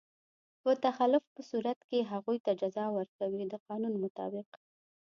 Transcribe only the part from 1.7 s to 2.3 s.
کې